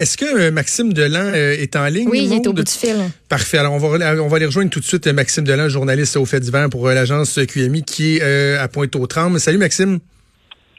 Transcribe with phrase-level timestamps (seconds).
[0.00, 2.06] Est-ce que euh, Maxime Delan euh, est en ligne?
[2.08, 2.94] Oui, il est au bout du fil.
[3.28, 3.58] Parfait.
[3.58, 3.88] Alors, on va,
[4.22, 6.86] on va aller rejoindre tout de suite euh, Maxime Delan, journaliste au fait divers pour
[6.86, 9.40] l'agence QMI qui est euh, à Pointe-aux-Trembles.
[9.40, 9.98] Salut, Maxime.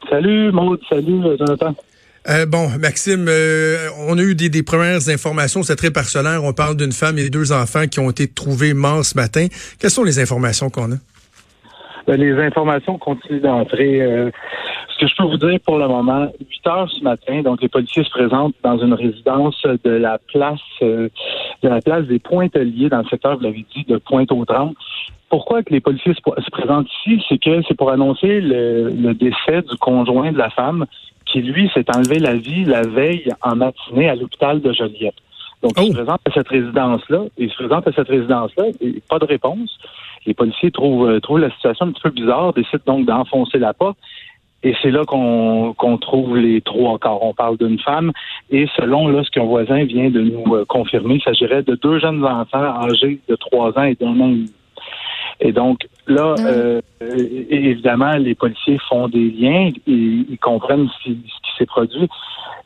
[0.10, 1.76] Salut Maud, salut Jonathan.
[2.30, 6.46] Euh, bon, Maxime, euh, on a eu des, des premières informations, c'est très parcellaire.
[6.46, 9.48] On parle d'une femme et deux enfants qui ont été trouvés morts ce matin.
[9.80, 10.98] Quelles sont les informations qu'on a?
[12.08, 14.02] Ben, les informations continuent d'entrer.
[14.02, 14.32] euh,
[15.00, 18.04] que je peux vous dire pour le moment, 8 heures ce matin, donc les policiers
[18.04, 21.10] se présentent dans une résidence de la place euh,
[21.64, 24.76] de la place des Pointeliers dans le secteur, vous l'avez dit, de Pointe-aux-Trembles.
[25.30, 27.24] Pourquoi que les policiers se, se présentent ici?
[27.30, 30.86] C'est que c'est pour annoncer le, le décès du conjoint de la femme
[31.26, 35.16] qui, lui, s'est enlevé la vie la veille en matinée à l'hôpital de Joliette.
[35.62, 35.88] Donc, il Oh.
[35.88, 37.24] se présente à cette résidence-là.
[37.38, 39.78] Il se présente à cette résidence-là et pas de réponse.
[40.26, 43.74] Les policiers trouvent, euh, trouvent la situation un petit peu bizarre, décident donc d'enfoncer la
[43.74, 43.98] porte.
[44.64, 47.24] Et c'est là qu'on qu'on trouve les trois corps.
[47.24, 48.12] On parle d'une femme
[48.52, 52.00] et selon là, ce qu'un voisin vient de nous euh, confirmer, il s'agirait de deux
[52.00, 54.52] jeunes enfants âgés de trois ans et d'un an et demi.
[55.42, 56.46] Et donc là, Mm.
[56.48, 56.82] euh,
[57.50, 59.92] évidemment, les policiers font des liens et
[60.34, 62.10] ils comprennent ce qui, ce qui s'est produit.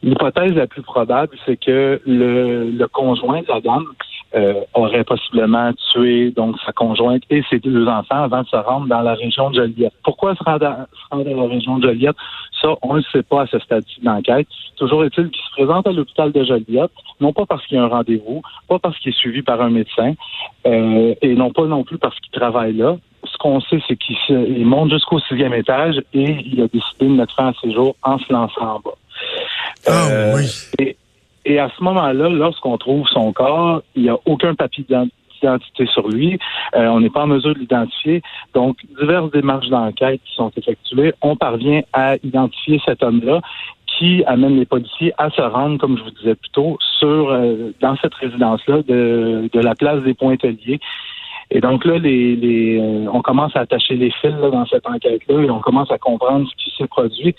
[0.02, 3.86] L'hypothèse la plus probable, c'est que le, le conjoint de la dame
[4.74, 9.02] aurait possiblement tué donc sa conjointe et ses deux enfants avant de se rendre dans
[9.02, 9.94] la région de Joliette.
[10.04, 12.16] Pourquoi se rendre, à- se rendre dans la région de Joliette?
[12.62, 14.48] Ça, on ne le sait pas à ce stade-ci de l'enquête.
[14.78, 17.84] Toujours est-il qu'il se présente à l'hôpital de Joliette, non pas parce qu'il y a
[17.84, 20.14] un rendez-vous, pas parce qu'il est suivi par un médecin,
[20.66, 22.96] euh, et non pas non plus parce qu'il travaille là.
[23.26, 27.36] Ce qu'on sait, c'est qu'il monte jusqu'au sixième étage et il a décidé de mettre
[27.36, 28.92] fin à ses jours en se lançant en bas.
[29.88, 30.46] Ah Euh, oui.
[30.80, 30.98] et,
[31.46, 35.86] et à ce moment-là, lorsqu'on trouve son corps, il n'y a aucun papier d'ident- d'identité
[35.88, 36.40] sur lui.
[36.76, 38.22] Euh, on n'est pas en mesure de l'identifier.
[38.54, 43.42] Donc, diverses démarches d'enquête qui sont effectuées, on parvient à identifier cet homme-là
[43.98, 47.72] qui amène les policiers à se rendre, comme je vous disais plus tôt, sur euh,
[47.80, 50.80] dans cette résidence-là de, de la place des Pointeliers.
[51.52, 54.88] Et donc là, les, les, euh, on commence à attacher les fils là, dans cette
[54.88, 57.36] enquête-là et on commence à comprendre ce qui s'est produit.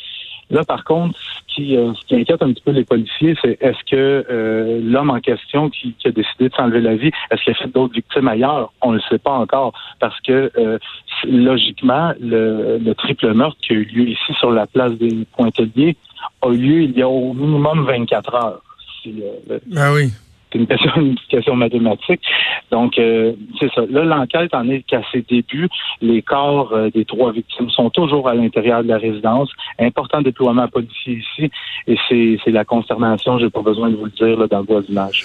[0.51, 3.59] Là, par contre, ce qui, euh, ce qui inquiète un petit peu les policiers, c'est
[3.61, 7.53] est-ce que euh, l'homme en question qui, a décidé de s'enlever la vie, est-ce qu'il
[7.53, 8.73] a fait d'autres victimes ailleurs?
[8.83, 10.79] On ne le sait pas encore parce que euh,
[11.25, 15.97] logiquement, le, le triple meurtre qui a eu lieu ici sur la place des Pointeliers
[16.43, 18.63] a eu lieu il y a au minimum 24 heures.
[19.77, 20.11] Ah oui.
[20.55, 20.67] C'est une
[21.27, 22.21] question, une mathématique.
[22.71, 23.83] Donc, euh, c'est ça.
[23.91, 25.69] Là, l'enquête en est qu'à ses débuts.
[26.01, 29.51] Les corps euh, des trois victimes sont toujours à l'intérieur de la résidence.
[29.79, 31.51] Important déploiement policier ici.
[31.87, 34.67] Et c'est c'est la consternation, j'ai pas besoin de vous le dire, là, dans le
[34.67, 35.25] voisinage.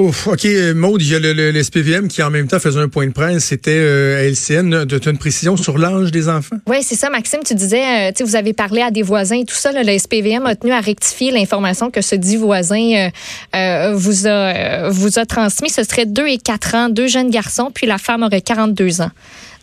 [0.00, 3.06] OK, Maude, il y a le, le- SPVM qui en même temps faisait un point
[3.06, 3.44] de presse.
[3.44, 4.86] C'était euh, à LCN.
[4.86, 6.56] Tu as une précision sur l'âge des enfants?
[6.66, 7.40] Oui, c'est ça, Maxime.
[7.44, 9.72] Tu disais, euh, tu vous avez parlé à des voisins et tout ça.
[9.72, 13.10] le SPVM a tenu à rectifier l'information que ce dit voisin
[13.54, 15.68] euh, vous, a, vous a transmis.
[15.70, 19.10] Ce serait 2 et 4 ans, deux jeunes garçons, puis la femme aurait 42 ans.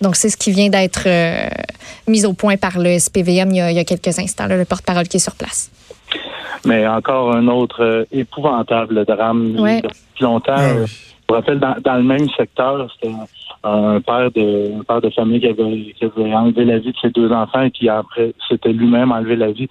[0.02, 1.08] Donc, c'est ce qui vient d'être
[2.08, 5.22] mis au point par le SPVM il y a, quelques instants, le porte-parole qui est
[5.22, 5.70] sur place.
[6.66, 9.56] Mais encore un autre euh, épouvantable drame.
[9.60, 9.82] Ouais.
[9.82, 13.14] Depuis longtemps, Ah je me rappelle, dans, dans le même secteur, c'était
[13.64, 16.92] un, un père de un père de famille qui avait, qui avait enlevé la vie
[16.94, 19.68] de ses deux enfants et qui après s'était lui-même enlevé la vie.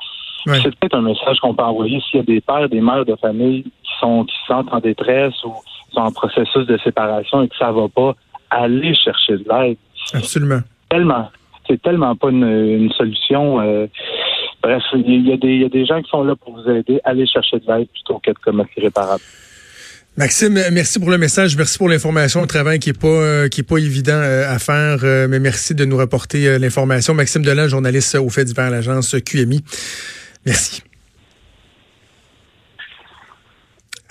[0.47, 0.59] Ouais.
[0.63, 3.17] C'est peut-être un message qu'on peut envoyer s'il y a des pères, des mères de
[3.17, 7.43] famille qui sont qui se sentent en détresse ou qui sont en processus de séparation
[7.43, 8.15] et que ça va pas,
[8.51, 9.79] aller chercher de l'aide.
[10.13, 10.61] Absolument.
[10.89, 11.29] Tellement,
[11.67, 13.61] c'est tellement pas une, une solution.
[13.61, 13.87] euh,
[14.62, 17.00] bref, il y, a des, y a des gens qui sont là pour vous aider.
[17.05, 19.22] Allez chercher de l'aide plutôt qu'être comme irréparable.
[20.17, 23.49] Maxime, euh, merci pour le message, merci pour l'information, un travail qui est pas euh,
[23.49, 27.12] qui est pas évident euh, à faire, mais merci de nous rapporter l'information.
[27.12, 29.62] Maxime Delan, journaliste au fait divers à l'agence QMI.
[30.47, 30.83] Merci.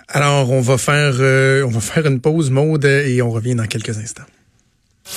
[0.09, 1.16] Alors, on va faire
[1.66, 4.23] on va faire une pause mode et on revient dans quelques instants.